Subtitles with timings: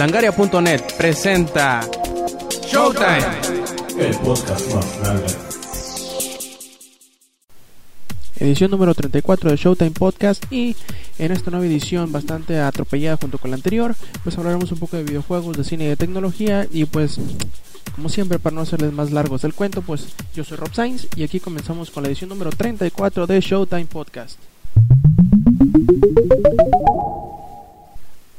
[0.00, 1.82] Langaria.net presenta
[2.66, 3.18] Showtime.
[3.98, 5.26] El podcast más grande.
[8.36, 10.74] edición número 34 de Showtime Podcast y
[11.18, 13.94] en esta nueva edición bastante atropellada junto con la anterior,
[14.24, 17.20] pues hablaremos un poco de videojuegos, de cine y de tecnología y pues
[17.94, 21.24] como siempre para no hacerles más largos el cuento, pues yo soy Rob Sainz y
[21.24, 24.38] aquí comenzamos con la edición número 34 de Showtime Podcast.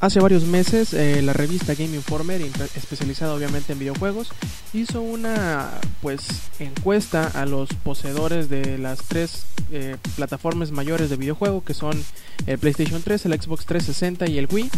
[0.02, 2.41] Hace varios meses eh, la revista Game Informer,
[2.75, 4.30] especializada obviamente en videojuegos,
[4.73, 5.70] hizo una
[6.02, 12.03] pues encuesta a los poseedores de las tres eh, plataformas mayores de videojuego que son
[12.48, 14.71] el PlayStation 3, el Xbox 360 y el Wii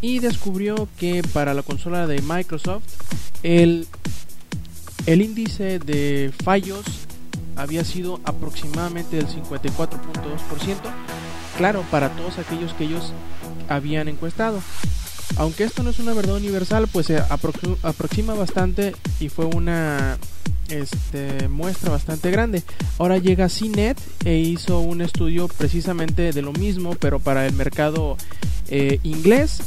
[0.00, 2.84] y descubrió que para la consola de Microsoft
[3.42, 3.86] el,
[5.04, 6.86] el índice de fallos
[7.54, 9.90] había sido aproximadamente del 54.2%,
[11.58, 13.12] claro, para todos aquellos que ellos
[13.68, 14.60] habían encuestado.
[15.36, 20.16] Aunque esto no es una verdad universal, pues se aproxima bastante y fue una
[20.68, 22.62] este, muestra bastante grande.
[22.98, 28.16] Ahora llega CNET e hizo un estudio precisamente de lo mismo, pero para el mercado
[28.68, 29.60] eh, inglés.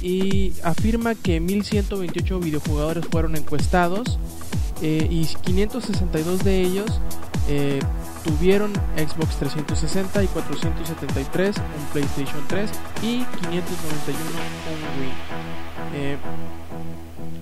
[0.00, 4.18] Y afirma que 1128 videojugadores fueron encuestados
[4.80, 7.00] eh, y 562 de ellos
[7.48, 7.80] eh,
[8.24, 12.70] tuvieron Xbox 360 y 473 un PlayStation 3
[13.02, 14.20] y 591
[14.68, 15.12] un Wii.
[15.94, 16.16] Eh,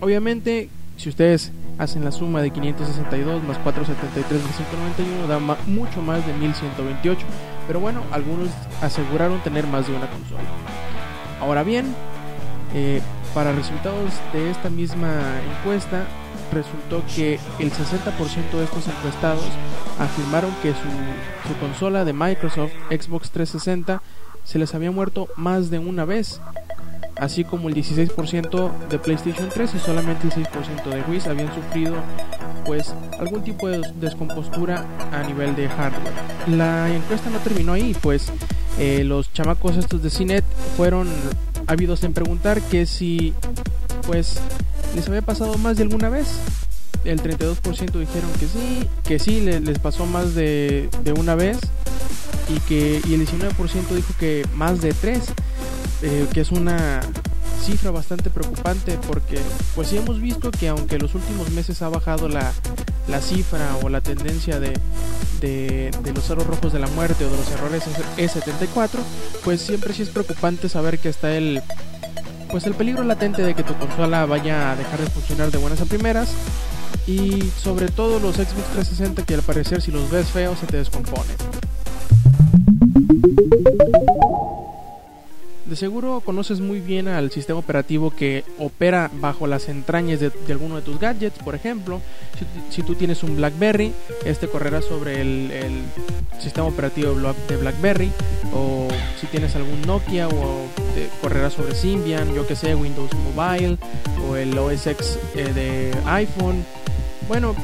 [0.01, 6.27] obviamente, si ustedes hacen la suma de 562 más 473 más 591 da mucho más
[6.27, 7.27] de 1128,
[7.67, 10.41] pero bueno, algunos aseguraron tener más de una consola.
[11.41, 11.95] Ahora bien,
[12.75, 13.03] eh,
[13.35, 15.21] para resultados de esta misma
[15.59, 16.05] encuesta,
[16.53, 19.45] resultó que el 60% de estos encuestados
[19.99, 24.03] afirmaron que su, su, consola de Microsoft Xbox 360
[24.45, 26.41] se les había muerto más de una vez,
[27.17, 31.97] así como el 16% de PlayStation 3 y solamente el 6% de Wii habían sufrido
[32.65, 36.13] pues algún tipo de descompostura a nivel de hardware.
[36.49, 38.33] La encuesta no terminó ahí, pues
[38.79, 40.45] eh, los chamacos estos de CINET
[40.77, 41.09] fueron
[41.67, 43.35] habidos en preguntar que si
[44.07, 44.37] pues
[44.95, 46.27] les había pasado más de alguna vez.
[47.05, 51.59] El 32% dijeron que sí, que sí les, pasó más de, una vez
[52.49, 55.25] y que el 19% dijo que más de tres,
[56.03, 57.01] eh, que es una
[57.63, 59.39] cifra bastante preocupante porque
[59.75, 62.53] pues sí hemos visto que aunque los últimos meses ha bajado la,
[63.09, 64.73] la cifra o la tendencia de,
[65.41, 67.83] de, de, los ceros rojos de la muerte o de los errores
[68.17, 68.99] E74,
[69.45, 71.63] pues siempre sí es preocupante saber que está el
[72.51, 75.81] pues el peligro latente de que tu consola vaya a dejar de funcionar de buenas
[75.81, 76.33] a primeras
[77.07, 80.77] y sobre todo los Xbox 360 que al parecer si los ves feos se te
[80.79, 81.37] descomponen.
[85.67, 90.77] De seguro conoces muy bien al sistema operativo que opera bajo las entrañas de, alguno
[90.77, 92.01] de tus gadgets, por ejemplo.
[92.71, 93.93] Si, tú tienes un BlackBerry,
[94.25, 95.83] este correrá sobre el,
[96.39, 97.15] sistema operativo
[97.49, 98.13] de BlackBerry.
[98.55, 98.86] O
[99.27, 100.67] tienes algún Nokia, o
[101.21, 103.79] correrá sobre Symbian, yo que sé, Windows Mobile,
[104.29, 106.65] o el OS X eh, de iPhone.
[107.29, 107.55] Bueno,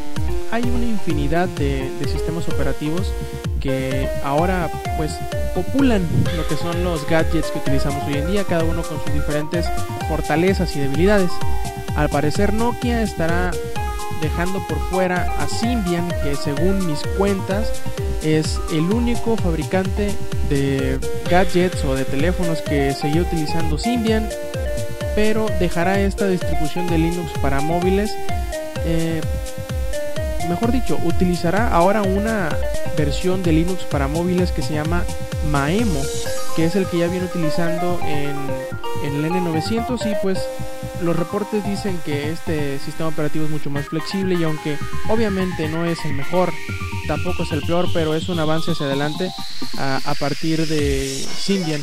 [0.50, 3.12] hay una infinidad de, de sistemas operativos
[3.60, 5.12] que ahora pues
[5.54, 6.06] populan
[6.36, 9.66] lo que son los gadgets que utilizamos hoy en día, cada uno con sus diferentes
[10.08, 11.30] fortalezas y debilidades.
[11.96, 13.52] Al parecer Nokia estará
[14.20, 17.70] dejando por fuera a Symbian, que según mis cuentas
[18.22, 20.15] es el único fabricante
[20.49, 20.99] de
[21.31, 24.28] gadgets o de teléfonos que seguía utilizando Symbian,
[25.15, 28.15] pero dejará esta distribución de Linux para móviles.
[28.84, 29.21] Eh,
[30.49, 32.49] mejor dicho, utilizará ahora una
[32.97, 35.04] versión de Linux para móviles que se llama
[35.50, 36.00] Maemo,
[36.56, 38.37] que es el que ya viene utilizando en,
[39.04, 40.39] el N900 y pues
[41.03, 44.77] los reportes dicen que este sistema operativo es mucho más flexible y aunque
[45.09, 46.53] obviamente no es el mejor,
[47.06, 49.30] tampoco es el peor, pero es un avance hacia adelante
[49.78, 51.08] a, partir de
[51.38, 51.82] Symbian.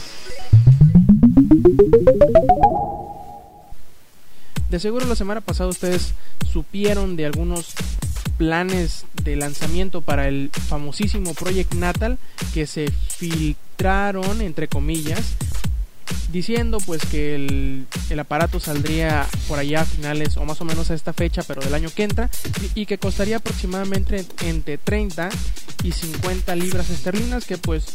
[4.70, 6.14] De seguro la semana pasada ustedes
[6.52, 7.74] supieron de algunos
[8.38, 12.18] planes de lanzamiento para el famosísimo Project Natal
[12.54, 15.36] que se filtraron entre comillas
[16.32, 17.88] diciendo pues que el,
[18.20, 21.74] aparato saldría por allá a finales o más o menos a esta fecha pero del
[21.74, 22.30] año que entra
[22.76, 25.30] y, que costaría aproximadamente entre 30
[25.84, 27.86] y 50 libras esterlinas que pues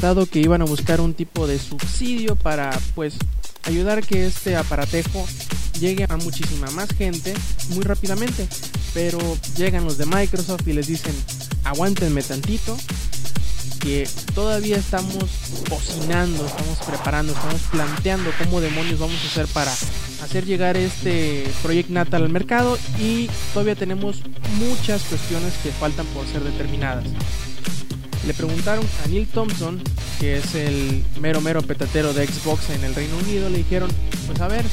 [0.00, 3.16] dado que iban a buscar un tipo de subsidio para pues
[3.64, 5.26] ayudar que este aparatejo
[5.80, 7.34] llegue a muchísima más gente
[7.70, 8.46] muy rápidamente.
[8.92, 9.18] Pero
[9.56, 11.14] llegan los de Microsoft y les dicen,
[11.64, 12.76] aguántenme tantito.
[13.84, 15.26] Que todavía estamos
[15.68, 21.90] cocinando, estamos preparando, estamos planteando cómo demonios vamos a hacer para hacer llegar este Project
[21.90, 24.22] Natal al mercado y todavía tenemos
[24.58, 27.04] muchas cuestiones que faltan por ser determinadas.
[28.26, 29.82] Le preguntaron a Neil Thompson,
[30.18, 33.90] que es el mero mero petatero de Xbox en el Reino Unido, le dijeron,
[34.26, 34.64] pues a ver,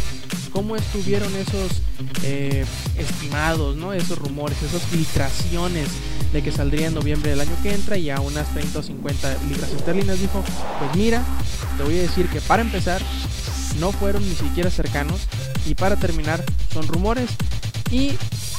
[0.54, 1.82] ¿cómo estuvieron esos
[2.24, 2.64] eh,
[2.98, 3.92] estimados, ¿no?
[3.92, 5.90] esos rumores, esas filtraciones
[6.32, 9.38] de que saldría en noviembre del año que entra y a unas 30 o 50
[9.50, 10.20] libras esterlinas?
[10.20, 10.44] Dijo,
[10.80, 11.24] pues mira,
[11.78, 13.02] te voy a decir que para empezar,
[13.80, 15.28] no fueron ni siquiera cercanos
[15.66, 16.44] y para terminar,
[16.74, 17.30] son rumores
[17.90, 18.12] y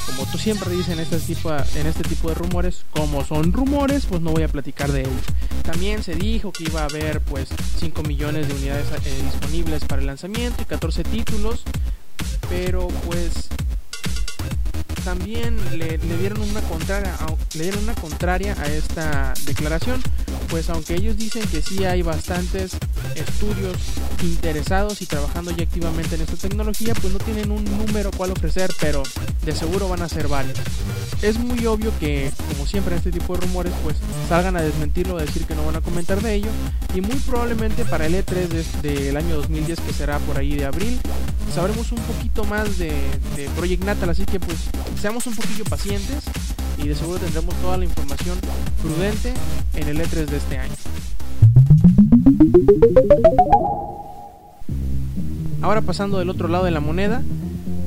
[0.05, 4.05] como tú siempre dices en este tipo, en este tipo de rumores, como son rumores,
[4.05, 5.23] pues no voy a platicar de ellos.
[5.63, 7.49] También se dijo que iba a haber pues
[7.79, 11.63] 5 millones de unidades eh, disponibles para el lanzamiento y 14 títulos,
[12.49, 13.49] pero pues
[15.03, 17.15] también le, dieron una contraria
[17.55, 20.01] le dieron una contraria a esta declaración
[20.49, 22.77] pues aunque ellos dicen que sí hay bastantes
[23.15, 23.77] estudios
[24.21, 28.71] interesados y trabajando ya activamente en esta tecnología pues no tienen un número cual ofrecer
[28.79, 29.03] pero
[29.45, 30.57] de seguro van a ser varios.
[31.21, 33.97] Es muy obvio que como siempre en este tipo de rumores pues
[34.29, 36.49] salgan a desmentirlo a decir que no van a comentar de ello
[36.93, 40.99] y muy probablemente para el E3 del año 2010 que será por ahí de abril
[41.51, 42.91] sabremos un poquito más de,
[43.35, 44.57] de Project Natal así que pues
[44.99, 46.23] seamos un poquillo pacientes
[46.77, 48.37] y de seguro tendremos toda la información
[48.81, 49.33] prudente
[49.75, 50.73] en el E3 de este año.
[55.61, 57.23] Ahora pasando del otro lado de la moneda,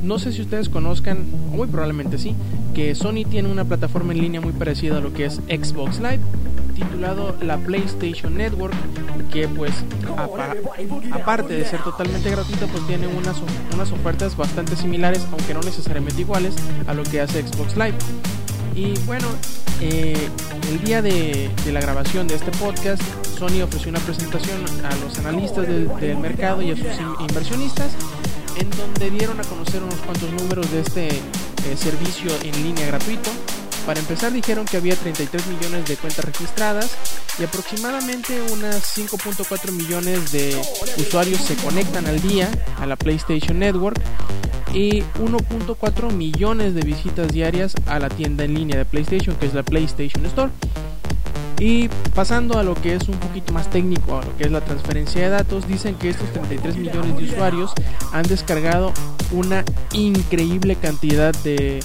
[0.02, 2.34] no sé si ustedes conozcan, o muy probablemente sí,
[2.74, 6.20] que Sony tiene una plataforma en línea muy parecida a lo que es Xbox Live,
[6.76, 8.74] titulado la PlayStation Network,
[9.32, 9.72] que pues
[11.12, 13.36] aparte de ser totalmente gratuita, pues tiene unas,
[13.74, 16.54] unas ofertas bastante similares, aunque no necesariamente iguales,
[16.86, 17.96] a lo que hace Xbox Live.
[18.74, 19.26] Y bueno,
[19.80, 20.28] eh,
[20.70, 23.02] el día de, la grabación de este podcast,
[23.38, 26.86] Sony ofreció una presentación a los analistas del, mercado y a sus
[27.20, 27.92] inversionistas,
[28.58, 33.30] en donde dieron a conocer unos cuantos números de este eh, servicio en línea gratuito
[33.86, 36.96] para empezar dijeron que había 33 millones de cuentas registradas
[37.38, 40.60] y aproximadamente unas 5.4 millones de
[40.98, 42.50] usuarios se conectan al día
[42.80, 44.00] a la PlayStation Network
[44.74, 49.54] y 1.4 millones de visitas diarias a la tienda en línea de PlayStation que es
[49.54, 50.50] la PlayStation Store.
[51.58, 54.60] Y pasando a lo que es un poquito más técnico, a lo que es la
[54.60, 57.72] transferencia de datos, dicen que estos 33 millones de usuarios
[58.12, 58.92] han descargado
[59.30, 61.80] una increíble cantidad de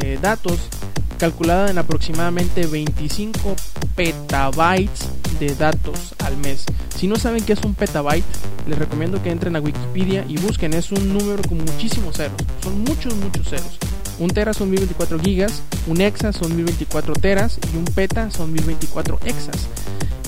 [0.00, 0.70] eh, datos
[1.18, 3.56] calculada en aproximadamente 25
[3.94, 5.08] petabytes
[5.38, 6.64] de datos al mes.
[6.96, 8.24] Si no saben qué es un petabyte,
[8.66, 10.74] les recomiendo que entren a Wikipedia y busquen.
[10.74, 12.36] Es un número con muchísimos ceros.
[12.62, 13.78] Son muchos, muchos ceros.
[14.18, 19.18] Un tera son 1024 gigas, un exa son 1024 teras y un peta son 1024
[19.24, 19.66] exas.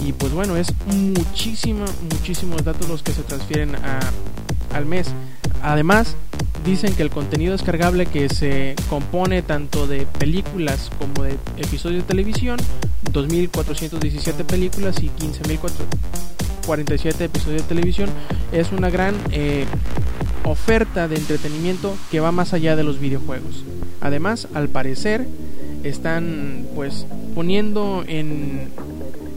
[0.05, 3.77] Y pues bueno, es muchísimo, muchísimos datos los que se transfieren
[4.73, 5.07] al mes.
[5.63, 6.17] Además,
[6.67, 12.09] dicen que el contenido descargable que se compone tanto de películas como de episodios de
[12.09, 12.59] televisión,
[13.13, 18.11] 2.417 películas y 15.047 episodios de televisión,
[18.51, 19.65] es una gran eh,
[20.43, 23.63] oferta de entretenimiento que va más allá de los videojuegos.
[24.01, 25.29] Además, al parecer,
[25.85, 28.71] están pues poniendo en,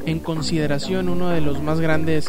[0.08, 2.26] en consideración uno de los más grandes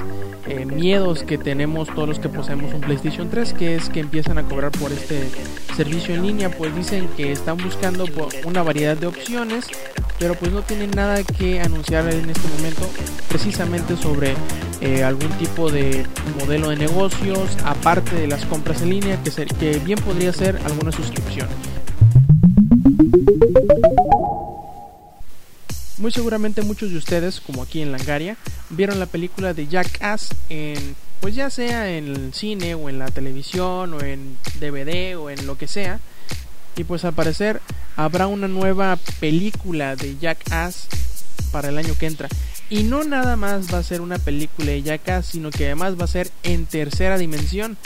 [0.50, 4.36] eh, miedos que tenemos todos los que poseemos un PlayStation 3, que es que empiezan
[4.36, 5.30] a cobrar por este
[5.76, 8.04] servicio en línea, pues dicen que están buscando
[8.44, 9.68] una variedad de opciones,
[10.18, 12.82] pero pues no tienen nada que anunciar en este momento
[13.28, 14.34] precisamente sobre
[14.80, 16.04] eh, algún tipo de
[16.40, 20.90] modelo de negocios, aparte de las compras en línea, que, que bien podría ser alguna
[20.90, 21.46] suscripción.
[26.00, 28.38] Muy seguramente muchos de ustedes, como aquí en Langaria,
[28.70, 33.10] vieron la película de Jackass en, pues ya sea en el cine o en la
[33.10, 36.00] televisión o en DVD o en lo que sea.
[36.74, 37.60] Y pues al parecer
[37.96, 40.88] habrá una nueva película de Jackass
[41.52, 42.30] para el año que entra.
[42.70, 46.04] Y no nada más va a ser una película de Jackass, sino que además va
[46.04, 47.76] a ser en tercera dimensión.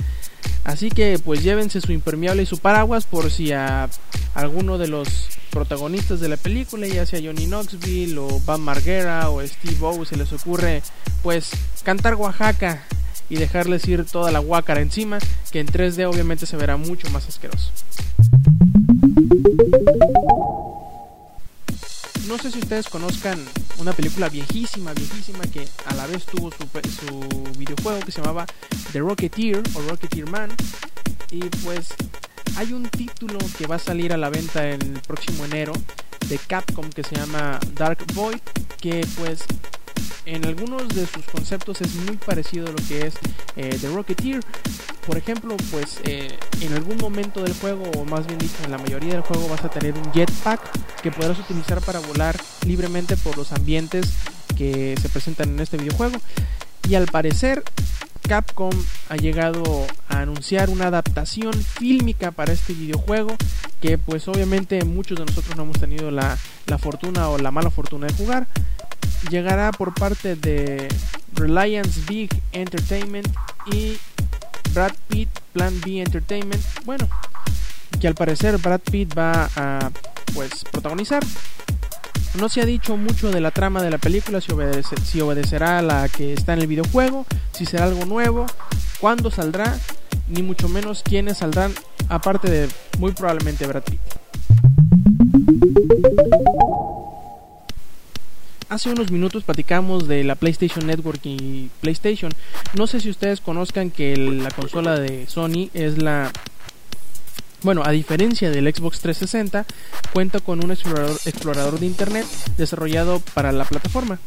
[0.63, 3.89] Así que pues llévense su impermeable y su paraguas por si a
[4.35, 5.09] alguno de los
[5.51, 10.17] protagonistas de la película, ya sea Johnny Knoxville o Bam Margera o Steve O, se
[10.17, 10.83] les ocurre
[11.23, 11.51] pues
[11.83, 12.83] cantar Oaxaca
[13.31, 15.19] y dejarles ir toda la guácara encima,
[15.51, 17.71] que en 3D obviamente se verá mucho más asqueroso.
[22.29, 23.39] No sé si ustedes conozcan
[23.79, 28.47] una película viejísima, viejísima que a la vez tuvo su, videojuego que se llamaba
[28.93, 30.51] The Rocketeer o Rocketeer Man.
[31.31, 31.89] Y pues
[32.57, 35.75] hay un título que va a salir a la venta el próximo enero
[36.29, 38.41] de Capcom que se llama Dark Void,
[38.81, 39.45] que pues
[40.25, 43.15] en algunos de sus conceptos es muy parecido a lo que es
[43.57, 44.41] eh, The Rocketeer.
[45.07, 48.79] Por ejemplo, pues eh, en algún momento del juego, o más bien dicho, en la
[48.79, 50.61] mayoría del juego vas a tener un jetpack
[51.03, 54.15] que podrás utilizar para volar libremente por los ambientes
[54.57, 56.17] que se presentan en este videojuego.
[56.89, 57.63] Y al parecer,
[58.23, 58.73] Capcom
[59.11, 59.63] ha llegado
[60.09, 63.37] a anunciar una adaptación fílmica para este videojuego
[63.81, 67.71] que pues obviamente muchos de nosotros no hemos tenido la, la fortuna o la mala
[67.71, 68.47] fortuna de jugar.
[69.31, 70.89] Llegará por parte de
[71.35, 73.29] Reliance Big Entertainment
[73.71, 73.99] y
[74.75, 76.63] Brad Pitt Plan B Entertainment.
[76.85, 77.09] Bueno,
[78.01, 79.91] que al parecer Brad Pitt va a
[80.35, 81.23] pues protagonizar.
[82.35, 84.51] No se ha dicho mucho de la trama de la película, si,
[85.05, 88.47] si obedecerá a la que está en el videojuego, si será algo nuevo,
[88.99, 89.79] cuándo saldrá,
[90.27, 91.73] ni mucho menos quiénes saldrán,
[92.09, 94.24] aparte de muy probablemente Brad Pitt.
[98.75, 102.33] Hace unos minutos platicamos de la PlayStation Network y PlayStation.
[102.77, 106.33] No sé si ustedes conozcan que la consola de Sony es la
[107.63, 109.65] bueno, a diferencia del Xbox 360,
[110.13, 112.27] cuenta con un explorador, de Internet
[112.57, 114.19] desarrollado para la plataforma.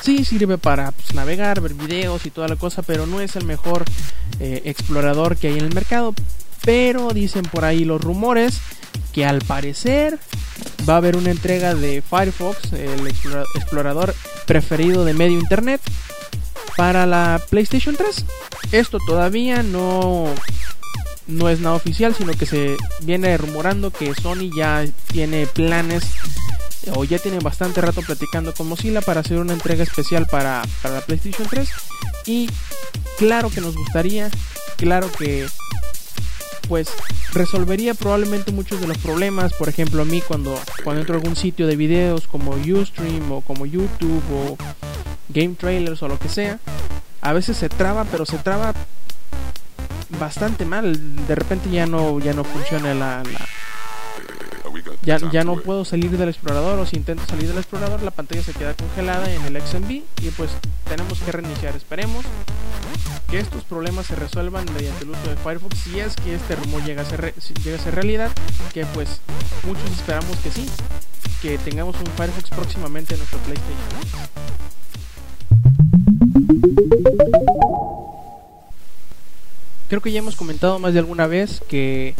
[0.00, 3.44] Sí, sirve para pues, navegar, ver videos y toda la cosa, pero no es el
[3.44, 3.84] mejor
[4.40, 6.12] eh, explorador que hay en el mercado.
[6.64, 8.58] Pero dicen por ahí los rumores
[9.12, 10.18] que al parecer
[10.88, 14.14] va a haber una entrega de Firefox, el explorador
[14.46, 15.80] preferido de medio internet,
[16.76, 18.24] para la PlayStation 3.
[18.72, 20.32] Esto todavía no
[21.26, 26.04] no es nada oficial, sino que se viene rumorando que Sony ya tiene planes
[26.94, 31.00] o ya tiene bastante rato platicando con Mozilla para hacer una entrega especial para, la
[31.00, 31.68] PlayStation 3
[32.26, 32.48] y
[33.18, 34.30] claro que nos gustaría,
[34.76, 35.46] claro que
[36.72, 36.88] pues
[37.34, 41.36] resolvería probablemente muchos de los problemas, por ejemplo a mí cuando, cuando entro a algún
[41.36, 44.56] sitio de videos como Ustream o como YouTube o
[45.28, 46.60] Game Trailers o lo que sea,
[47.20, 48.72] a veces se traba, pero se traba
[50.18, 51.26] bastante mal.
[51.26, 53.22] De repente ya no, ya no funciona la,
[55.02, 58.42] ya, ya no puedo salir del explorador o si intento salir del explorador la pantalla
[58.42, 60.50] se queda congelada en el XMB y pues
[60.88, 61.76] tenemos que reiniciar.
[61.76, 62.24] Esperemos
[63.32, 66.84] que estos problemas se resuelvan mediante el uso de Firefox si es que este rumor
[66.84, 67.32] llega a ser,
[67.64, 68.30] llega a ser realidad,
[68.74, 69.22] que pues
[69.66, 70.68] muchos esperamos que sí,
[71.40, 73.88] que tengamos un Firefox próximamente en nuestro PlayStation.
[79.88, 82.14] Creo que ya hemos comentado más de alguna vez que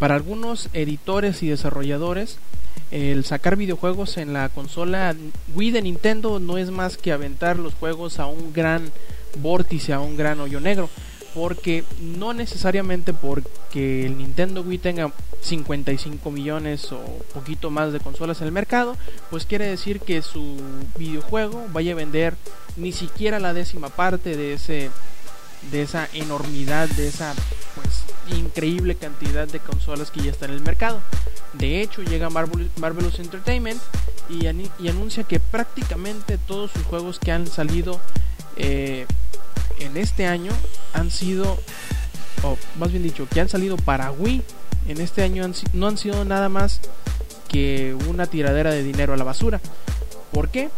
[0.00, 2.38] para algunos editores y desarrolladores
[2.90, 5.14] el sacar videojuegos en la consola
[5.54, 8.90] Wii de Nintendo no es más que aventar los juegos a un gran
[9.42, 10.88] vórtice, a un gran hoyo negro.
[11.34, 15.12] Porque no necesariamente porque el Nintendo Wii tenga
[15.42, 17.00] 55 millones o
[17.34, 18.96] poquito más de consolas en el mercado,
[19.30, 20.56] pues quiere decir que su
[20.98, 22.34] videojuego vaya a vender
[22.76, 24.90] ni siquiera la décima parte de ese
[25.70, 27.34] de esa enormidad, de esa
[27.74, 28.04] pues
[28.38, 31.00] increíble cantidad de consolas que ya están en el mercado.
[31.54, 33.80] De hecho, llega Marvelous Entertainment
[34.28, 38.00] y, anuncia que prácticamente todos sus juegos que han salido
[38.56, 39.06] eh,
[39.78, 40.52] en este año
[40.92, 41.58] han sido,
[42.42, 44.42] o más bien dicho, que han salido para Wii
[44.88, 46.80] en este año no han sido nada más
[47.48, 49.60] que una tiradera de dinero a la basura.
[50.32, 50.70] ¿Por qué?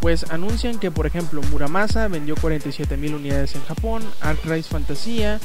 [0.00, 5.38] pues anuncian que por ejemplo Muramasa vendió 47.000 unidades en Japón, Ark Rise Fantasía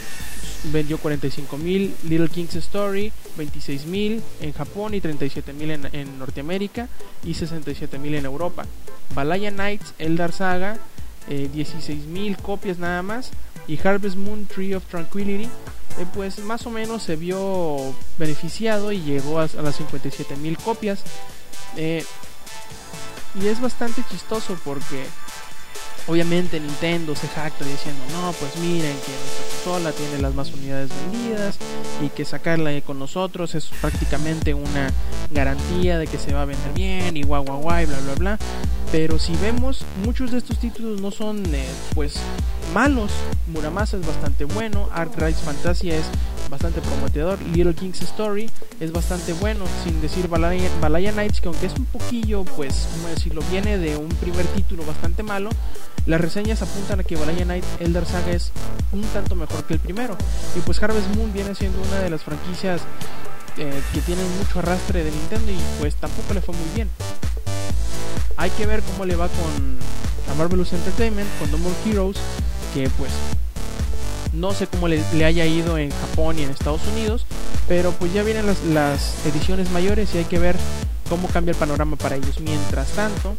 [0.72, 6.88] vendió 45.000, Little King's Story 26.000 en Japón y 37.000 en, en Norteamérica
[7.24, 8.65] y 67.000 en Europa.
[9.13, 10.80] Balaya Knights Eldar Saga
[11.29, 13.32] eh, 16.000 copias nada más
[13.67, 15.50] y Harvest Moon Tree of Tranquility
[15.98, 21.00] eh, pues más o menos se vio beneficiado y llegó a, a las 57.000 copias.
[21.77, 22.03] Eh,
[23.41, 25.05] y es bastante chistoso porque
[26.07, 30.89] obviamente Nintendo se jacta diciendo, no, pues miren que nuestra consola tiene las más unidades
[31.12, 31.57] vendidas
[32.01, 34.91] y que sacarla con nosotros es prácticamente una
[35.31, 38.39] garantía de que se va a vender bien y guau guau guau bla bla bla.
[38.91, 42.15] Pero si vemos, muchos de estos títulos no son eh, pues
[42.74, 43.12] malos.
[43.47, 46.05] Muramasa es bastante bueno, Art Rise Fantasia es
[46.55, 47.38] bastante prometedor.
[47.53, 51.85] Little King's Story es bastante bueno, sin decir Balaya, Balaya Knights, que aunque es un
[51.85, 55.50] poquillo, pues, como decirlo, viene de un primer título bastante malo.
[56.05, 58.51] Las reseñas apuntan a que Balaya Knight Elder Saga es
[58.93, 60.15] un tanto mejor que el primero.
[60.55, 62.81] Y pues Harvest Moon viene siendo una de las franquicias
[63.57, 66.89] eh, que tienen mucho arrastre de Nintendo y pues tampoco le fue muy bien.
[68.38, 69.77] Hay que ver cómo le va con
[70.31, 72.17] a Marvelous Entertainment, con No More Heroes,
[72.74, 73.12] que pues
[74.36, 77.25] no sé cómo le, haya ido en Japón y en Estados Unidos,
[77.68, 80.56] pero pues ya vienen las, ediciones mayores y hay que ver
[81.10, 82.39] cómo cambia el panorama para ellos.
[82.39, 83.36] Mientras tanto,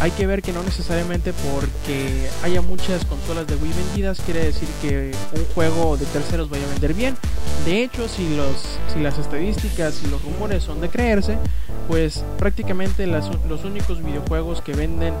[0.00, 4.68] hay que ver que no necesariamente porque haya muchas consolas de Wii vendidas quiere decir
[4.80, 7.16] que un juego de terceros vaya a vender bien.
[7.64, 11.36] De hecho, si, los, si las estadísticas y los rumores son de creerse,
[11.88, 15.14] pues prácticamente los únicos videojuegos que venden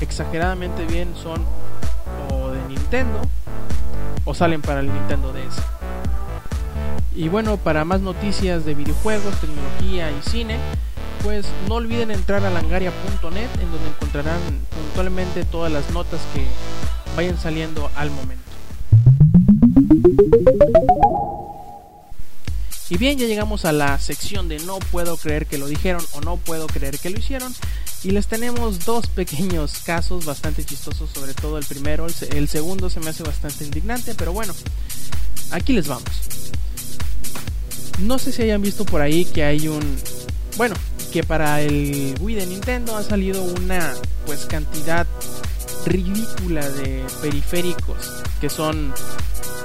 [0.00, 1.44] exageradamente bien son
[2.30, 3.20] o de Nintendo
[4.26, 5.56] o salen para el Nintendo DS.
[7.14, 10.58] Y bueno, para más noticias de videojuegos, tecnología y cine,
[11.22, 14.38] pues no olviden entrar a langaria.net en donde encontrarán
[14.70, 16.44] puntualmente todas las notas que
[17.16, 18.44] vayan saliendo al momento.
[22.88, 26.20] Y bien, ya llegamos a la sección de no puedo creer que lo dijeron o
[26.20, 27.52] no puedo creer que lo hicieron.
[28.06, 32.06] Y les tenemos dos pequeños casos bastante chistosos, sobre todo el primero.
[32.30, 34.54] El, segundo se me hace bastante indignante, pero bueno,
[35.50, 36.04] aquí les vamos.
[37.98, 39.82] No sé si hayan visto por ahí que hay un...
[40.56, 40.76] Bueno,
[41.12, 43.92] que para el Wii de Nintendo ha salido una
[44.24, 45.08] pues cantidad
[45.84, 48.94] ridícula de periféricos que son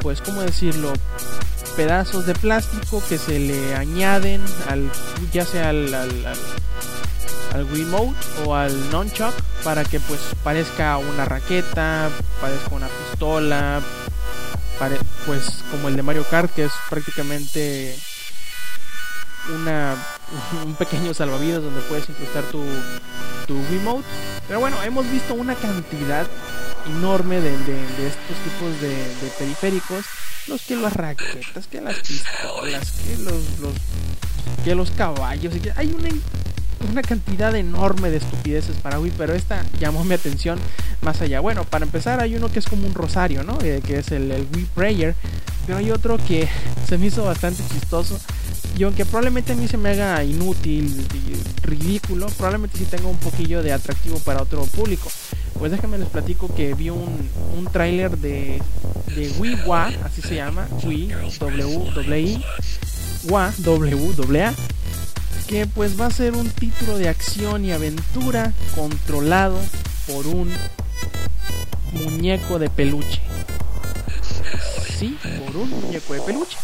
[0.01, 0.93] pues cómo decirlo
[1.75, 4.89] pedazos de plástico que se le añaden al
[5.31, 5.93] ya sea al,
[7.59, 13.81] Wiimote o al Nunchuck para que pues parezca una raqueta, parezca una pistola,
[15.25, 17.95] pues como el de Mario Kart que es prácticamente
[19.53, 19.95] una
[20.65, 22.63] un pequeño salvavidas donde puedes incrustar tu,
[23.47, 24.07] tu Wiimote.
[24.47, 26.25] Pero bueno, hemos visto una cantidad
[26.87, 30.05] enorme de, estos tipos de, periféricos.
[30.47, 33.43] Los que las raquetas, que las pistolas, que los
[34.63, 35.53] que los caballos.
[35.75, 36.09] hay una,
[36.89, 40.59] una cantidad enorme de estupideces para Wii, pero esta llamó mi atención
[41.01, 41.39] más allá.
[41.39, 43.57] Bueno, para empezar hay uno que es como un rosario, ¿no?
[43.61, 45.15] Eh, que es el, Wii Prayer.
[45.65, 46.47] Pero hay otro que
[46.87, 48.19] se me hizo bastante chistoso
[48.77, 51.05] y aunque probablemente a mí se me haga inútil
[51.61, 55.11] ridículo, probablemente sí tenga un poquillo de atractivo para otro público.
[55.59, 58.61] Pues déjenme les platico que vi un, un tráiler de,
[59.37, 62.41] Wii Wa, así se llama, Wii W
[63.29, 64.53] Wa W A,
[65.47, 69.59] que pues va a ser un título de acción y aventura controlado
[70.07, 70.51] por un
[71.93, 73.21] muñeco de peluche.
[74.97, 76.57] Sí, por un muñeco de peluche.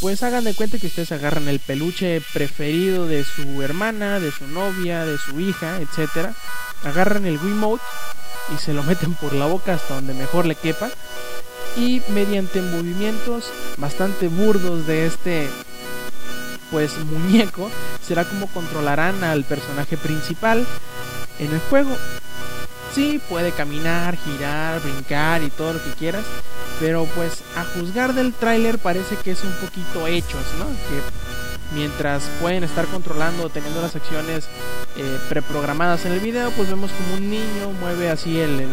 [0.00, 4.46] Pues hagan de cuenta que ustedes agarran el peluche preferido de su hermana, de su
[4.46, 6.34] novia, de su hija, etcétera,
[6.82, 7.82] agarran el Wiimote
[8.54, 10.90] y se lo meten por la boca hasta donde mejor le quepa.
[11.76, 15.48] Y mediante movimientos bastante burdos de este
[16.74, 17.70] pues muñeco
[18.04, 20.66] será como controlarán al personaje principal
[21.38, 21.96] en el juego.
[22.92, 26.24] Sí, puede caminar, girar, brincar y todo lo que quieras,
[26.80, 30.66] pero pues a juzgar del tráiler parece que es un poquito hechos, ¿no?
[30.66, 34.48] Que mientras pueden estar controlando o teniendo las acciones
[34.96, 38.66] eh, preprogramadas en el video, pues vemos como un niño mueve así el,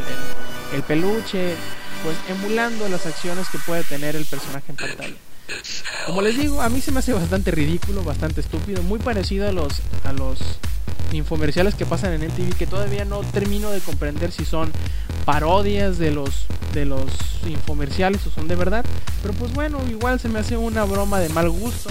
[0.73, 1.55] el, peluche,
[2.03, 5.30] pues emulando las acciones que puede tener el personaje en pantalla.
[6.05, 9.51] Como les digo, a mí se me hace bastante ridículo, bastante estúpido, muy parecido a
[9.51, 10.39] los a los
[11.11, 14.71] infomerciales que pasan en MTV que todavía no termino de comprender si son
[15.25, 17.11] parodias de los de los
[17.45, 18.85] infomerciales o son de verdad.
[19.21, 21.89] Pero pues bueno, igual se me hace una broma de mal gusto.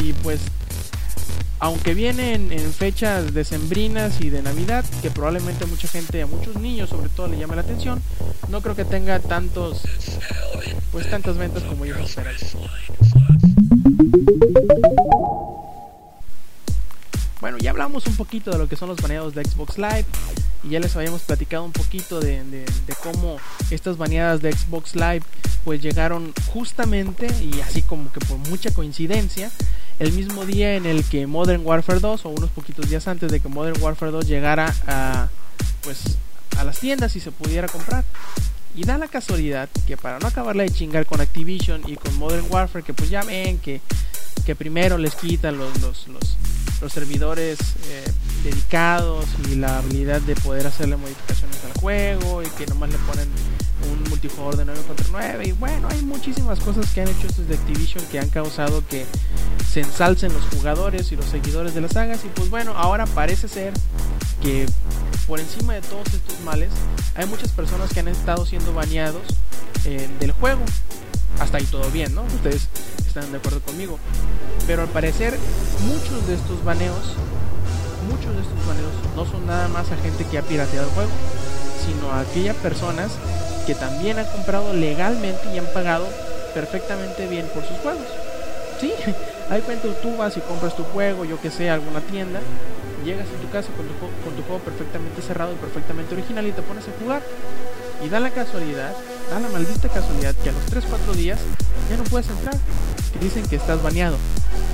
[0.00, 0.40] Y pues,
[1.60, 6.90] aunque viene en, fechas decembrinas y de Navidad, que probablemente mucha gente, a muchos niños
[6.90, 8.00] sobre todo, le llame la atención,
[8.48, 9.82] no creo que tenga tantos,
[10.92, 12.34] pues tantas ventas como yo esperan.
[17.40, 20.06] Bueno, ya hablamos un poquito de lo que son los baneados de Xbox Live
[20.64, 22.64] y ya les habíamos platicado un poquito de,
[23.02, 23.38] cómo
[23.70, 25.22] estas baneadas de Xbox Live
[25.64, 29.50] pues llegaron justamente y así como que por mucha coincidencia
[29.98, 33.40] el mismo día en el que Modern Warfare 2 o unos poquitos días antes de
[33.40, 35.28] que Modern Warfare 2 llegara a
[35.82, 36.18] pues
[36.56, 38.04] a las tiendas y se pudiera comprar.
[38.76, 42.46] Y da la casualidad que para no acabarla de chingar con Activision y con Modern
[42.48, 43.80] Warfare, que pues ya ven que,
[44.44, 46.06] que primero les quitan los, los,
[46.80, 47.58] los servidores
[47.88, 48.04] eh,
[48.44, 53.28] dedicados y la habilidad de poder hacerle modificaciones al juego y que nomás le ponen
[53.90, 57.46] un multijugador de 9 contra 9 y bueno hay muchísimas cosas que han hecho estos
[57.48, 59.06] de Activision que han causado que
[59.70, 63.48] se ensalcen los jugadores y los seguidores de las sagas y pues bueno ahora parece
[63.48, 63.72] ser
[64.42, 64.66] que
[65.26, 66.70] por encima de todos estos males
[67.14, 69.22] hay muchas personas que han estado siendo baneados
[69.84, 70.62] eh, del juego
[71.40, 72.22] hasta ahí todo bien, ¿no?
[72.22, 72.68] Ustedes
[73.06, 73.98] están de acuerdo conmigo.
[74.66, 75.36] Pero al parecer,
[75.86, 77.14] muchos de estos baneos,
[78.08, 81.10] muchos de estos baneos no son nada más a gente que ha pirateado el juego,
[81.86, 83.12] sino a aquellas personas
[83.68, 86.06] que también han comprado legalmente y han pagado
[86.54, 88.06] perfectamente bien por sus juegos.
[88.80, 88.94] Sí,
[89.50, 92.40] Hay cuenta tú vas y compras tu juego, yo que sé, alguna tienda,
[93.04, 93.86] llegas a tu casa con
[94.36, 97.22] tu, juego perfectamente cerrado y perfectamente original y te pones a jugar.
[98.02, 98.94] Y da la casualidad,
[99.30, 101.38] da la maldita casualidad que a los 3-4 días
[101.90, 102.54] ya no puedes entrar.
[103.12, 104.16] Que dicen que estás baneado.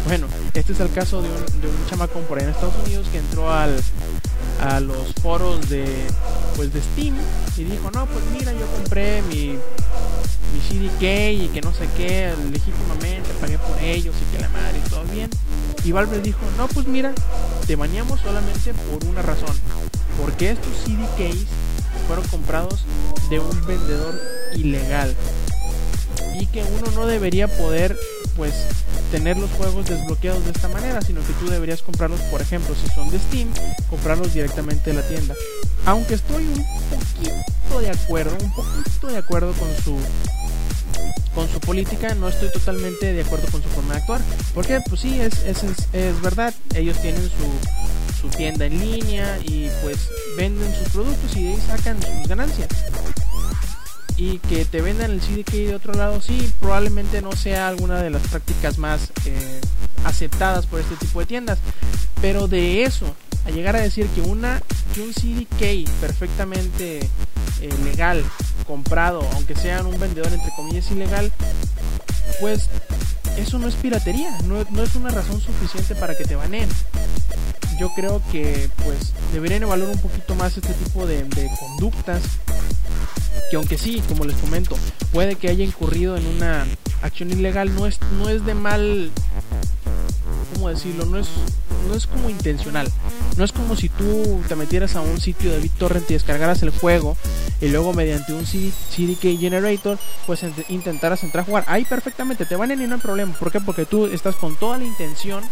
[0.06, 3.08] Bueno, este es el caso de un, de un chamacón por ahí en Estados Unidos
[3.10, 3.74] que entró al,
[4.60, 5.86] a los foros de,
[6.56, 7.14] pues de Steam
[7.56, 9.58] y dijo, no, pues mira, yo compré mi,
[10.52, 11.02] mi CDK
[11.42, 15.04] y que no sé qué, legítimamente pagué por ellos y que la madre y todo
[15.04, 15.30] bien.
[15.84, 17.12] Y Valve dijo, no, pues mira,
[17.66, 19.54] te baneamos solamente por una razón.
[20.18, 21.46] Porque estos CDKs
[22.06, 22.84] fueron comprados
[23.28, 24.20] de un vendedor
[24.54, 25.14] ilegal.
[26.40, 27.98] Y que uno no debería poder,
[28.36, 28.54] pues,
[29.14, 32.92] tener los juegos desbloqueados de esta manera, sino que tú deberías comprarlos, por ejemplo, si
[32.92, 33.48] son de Steam,
[33.88, 35.36] comprarlos directamente de la tienda.
[35.86, 39.96] Aunque estoy un poquito de acuerdo, un poquito de acuerdo con su
[41.32, 44.20] con su política, no estoy totalmente de acuerdo con su forma de actuar.
[44.52, 49.68] Porque, pues sí, es, es, es verdad, ellos tienen su, su tienda en línea y
[49.84, 52.68] pues venden sus productos y de ahí sacan sus ganancias
[54.16, 58.10] y que te vendan el CDK de otro lado, sí, probablemente no sea alguna de
[58.10, 59.60] las prácticas más eh,
[60.04, 61.58] aceptadas por este tipo de tiendas.
[62.20, 63.06] Pero de eso,
[63.46, 64.62] a llegar a decir que, una,
[64.94, 67.00] que un CDK perfectamente
[67.60, 68.24] eh, legal,
[68.66, 71.32] comprado, aunque sea un vendedor entre comillas ilegal,
[72.40, 72.70] pues
[73.36, 76.68] eso no es piratería, no, no es una razón suficiente para que te baneen
[77.78, 81.26] yo creo que pues deberían evaluar un poquito más este tipo de,
[81.58, 82.22] conductas
[83.50, 84.76] que aunque sí, como les comento,
[85.12, 86.66] puede que haya incurrido en una
[87.02, 89.10] acción ilegal, no es, no es de mal,
[90.54, 91.04] ¿cómo decirlo?
[91.06, 91.28] No es,
[91.88, 92.90] no es como intencional.
[93.36, 96.70] No es como si tú te metieras a un sitio de BitTorrent y descargaras el
[96.70, 97.16] juego
[97.60, 101.64] y luego mediante un CD, CDK Generator pues intentaras entrar a jugar.
[101.66, 103.34] Ahí perfectamente te van a no hay problema.
[103.34, 103.60] ¿Por qué?
[103.60, 105.42] Porque tú estás con toda la intención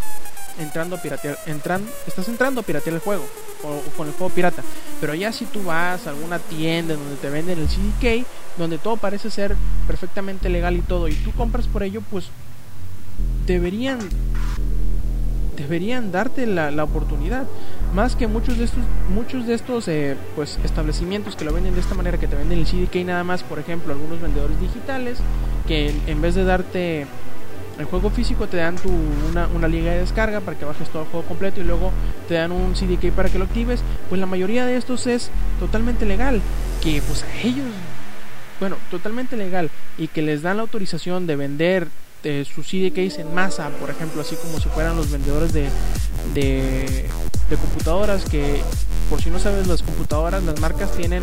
[0.58, 3.24] entrando a piratear, entran, estás entrando a piratear el juego
[3.64, 4.62] o, con el juego pirata.
[5.00, 8.26] Pero ya si tú vas a alguna tienda donde te venden el CDK,
[8.58, 12.26] donde todo parece ser perfectamente legal y todo, y tú compras por ello, pues
[13.46, 13.98] deberían
[15.56, 17.46] deberían darte la, la oportunidad
[17.94, 21.80] más que muchos de estos muchos de estos eh, pues establecimientos que lo venden de
[21.80, 25.18] esta manera que te venden el CDK nada más por ejemplo algunos vendedores digitales
[25.68, 27.06] que en, en vez de darte
[27.78, 28.90] el juego físico te dan tu,
[29.30, 31.90] una, una, liga de descarga para que bajes todo el juego completo y luego
[32.28, 33.80] te dan un CDK para que lo actives.
[34.08, 36.40] Pues la mayoría de estos es totalmente legal.
[36.82, 37.66] Que pues a ellos,
[38.60, 39.70] bueno, totalmente legal.
[39.96, 41.88] Y que les dan la autorización de vender
[42.24, 45.68] eh, sus CDKs en masa, por ejemplo, así como si fueran los vendedores de,
[46.34, 47.08] de,
[47.48, 48.24] de computadoras.
[48.24, 48.60] Que
[49.08, 51.22] por si no sabes, las computadoras, las marcas tienen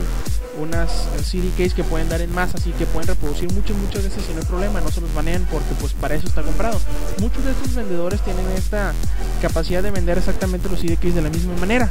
[0.60, 4.34] unas CDKs que pueden dar en masa, así que pueden reproducir muchas, muchas veces y
[4.34, 6.80] no problema, no se los banean porque pues para eso está comprado.
[7.20, 8.94] Muchos de estos vendedores tienen esta
[9.42, 11.90] capacidad de vender exactamente los CDKs de la misma manera.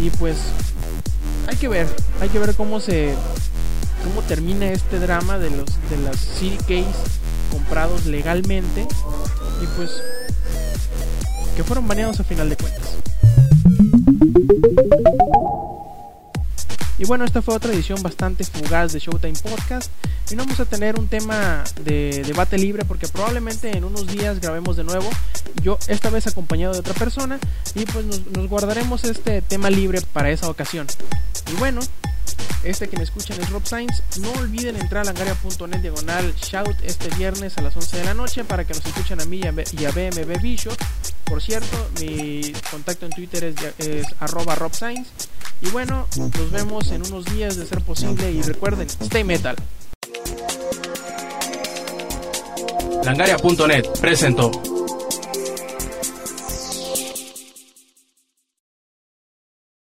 [0.00, 0.36] Y pues
[1.46, 1.86] hay que ver,
[2.20, 3.14] hay que ver cómo se
[4.04, 8.86] cómo termina este drama de los de las CDKs comprados legalmente
[9.62, 9.90] y pues
[11.56, 13.09] que fueron baneados a final de cuentas.
[17.00, 19.90] Y bueno, esta fue otra edición bastante fugaz de Showtime Podcast.
[20.30, 24.38] Y no vamos a tener un tema de debate libre porque probablemente en unos días
[24.38, 25.08] grabemos de nuevo.
[25.62, 27.38] Yo esta vez acompañado de otra persona.
[27.74, 30.86] Y pues nos, nos guardaremos este tema libre para esa ocasión.
[31.50, 31.80] Y bueno,
[32.64, 34.02] este que me escuchan es Rob Sainz.
[34.20, 38.44] No olviden entrar a langaria.net diagonal shout este viernes a las 11 de la noche
[38.44, 40.76] para que nos escuchen a mí y a BMB Bishop.
[41.24, 44.72] Por cierto, mi contacto en Twitter es, es arroba Rob.
[45.62, 49.56] Y bueno, nos vemos en unos días de ser posible y recuerden, stay metal.
[53.04, 54.69] Langaria.net presentó.